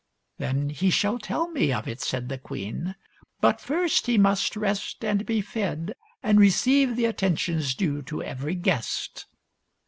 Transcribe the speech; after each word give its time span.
"Then 0.39 0.69
he 0.69 0.89
shall 0.89 1.19
tell 1.19 1.51
me 1.51 1.71
of, 1.71 1.87
it," 1.87 2.01
said 2.01 2.27
the 2.27 2.39
queen." 2.39 2.95
But 3.39 3.61
first 3.61 4.07
he 4.07 4.17
must 4.17 4.55
rest 4.55 5.05
and 5.05 5.23
be 5.27 5.41
fed 5.41 5.93
and 6.23 6.39
receive 6.39 6.95
the 6.95 7.05
attentions 7.05 7.75
due 7.75 8.01
to 8.01 8.23
every 8.23 8.55
guest." 8.55 9.27